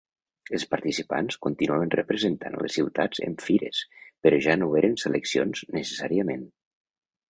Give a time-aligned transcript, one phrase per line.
[0.57, 3.85] Els participants continuaven representant a les ciutats en fires
[4.25, 6.53] però ja no eren seleccions necessàriament.